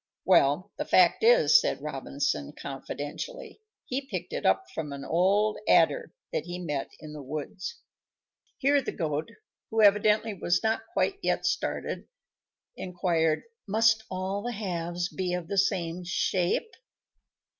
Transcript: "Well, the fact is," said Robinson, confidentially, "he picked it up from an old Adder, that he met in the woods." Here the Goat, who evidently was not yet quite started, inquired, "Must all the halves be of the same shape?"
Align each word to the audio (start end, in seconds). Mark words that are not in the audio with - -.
"Well, 0.25 0.71
the 0.79 0.85
fact 0.85 1.21
is," 1.23 1.61
said 1.61 1.79
Robinson, 1.79 2.53
confidentially, 2.59 3.61
"he 3.85 4.01
picked 4.09 4.33
it 4.33 4.47
up 4.47 4.65
from 4.73 4.91
an 4.93 5.05
old 5.05 5.59
Adder, 5.67 6.11
that 6.33 6.45
he 6.45 6.57
met 6.57 6.89
in 6.99 7.13
the 7.13 7.21
woods." 7.21 7.77
Here 8.57 8.81
the 8.81 8.93
Goat, 8.93 9.29
who 9.69 9.83
evidently 9.83 10.33
was 10.33 10.63
not 10.63 10.81
yet 10.81 10.93
quite 11.21 11.45
started, 11.45 12.07
inquired, 12.75 13.43
"Must 13.67 14.03
all 14.09 14.41
the 14.41 14.53
halves 14.53 15.07
be 15.07 15.35
of 15.35 15.47
the 15.47 15.57
same 15.59 16.03
shape?" 16.03 16.73